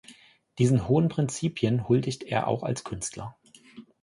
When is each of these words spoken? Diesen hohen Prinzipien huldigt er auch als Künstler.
Diesen 0.57 0.87
hohen 0.87 1.09
Prinzipien 1.09 1.87
huldigt 1.87 2.23
er 2.23 2.47
auch 2.47 2.63
als 2.63 2.83
Künstler. 2.83 3.37